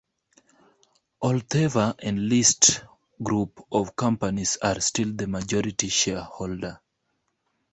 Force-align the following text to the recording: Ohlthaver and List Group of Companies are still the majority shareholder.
Ohlthaver 1.21 1.93
and 2.01 2.27
List 2.27 2.83
Group 3.21 3.63
of 3.71 3.95
Companies 3.95 4.57
are 4.63 4.81
still 4.81 5.13
the 5.13 5.27
majority 5.27 5.89
shareholder. 5.89 6.81